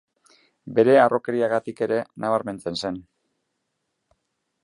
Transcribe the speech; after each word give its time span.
Bere 0.77 0.95
harrokeriagatik 1.01 1.83
ere 1.87 1.99
nabarmentzen 2.25 2.81
zen. 2.85 2.99